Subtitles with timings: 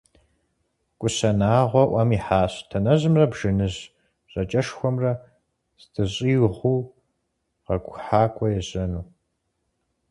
[0.99, 3.79] КӀущэ Нагъуэ Ӏуэм ихьащ Танэжьымрэ Бжэныжь
[4.31, 5.11] ЖьакӀэшхуэмрэ
[5.81, 6.79] здыщӀигъуу
[7.65, 9.03] къэкӀухьакӀуэ ежьэну.